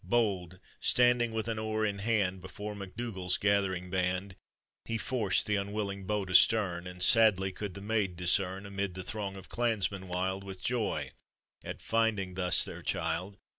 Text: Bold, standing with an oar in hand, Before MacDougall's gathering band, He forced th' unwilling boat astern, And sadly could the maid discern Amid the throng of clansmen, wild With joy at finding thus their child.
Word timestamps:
Bold, 0.03 0.57
standing 0.79 1.31
with 1.31 1.47
an 1.47 1.59
oar 1.59 1.85
in 1.85 1.99
hand, 1.99 2.41
Before 2.41 2.73
MacDougall's 2.73 3.37
gathering 3.37 3.91
band, 3.91 4.35
He 4.85 4.97
forced 4.97 5.45
th' 5.45 5.51
unwilling 5.51 6.05
boat 6.07 6.31
astern, 6.31 6.87
And 6.87 7.03
sadly 7.03 7.51
could 7.51 7.75
the 7.75 7.81
maid 7.81 8.15
discern 8.15 8.65
Amid 8.65 8.95
the 8.95 9.03
throng 9.03 9.35
of 9.35 9.47
clansmen, 9.49 10.07
wild 10.07 10.43
With 10.43 10.63
joy 10.63 11.11
at 11.63 11.83
finding 11.83 12.33
thus 12.33 12.65
their 12.65 12.81
child. 12.81 13.37